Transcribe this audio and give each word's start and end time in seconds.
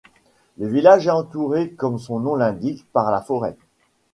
Le 0.57 0.67
village 0.67 1.05
est 1.05 1.11
entouré 1.11 1.73
comme 1.73 1.99
son 1.99 2.19
nom 2.19 2.35
l'indique 2.35 2.87
par 2.91 3.11
la 3.11 3.21
forêt. 3.21 3.55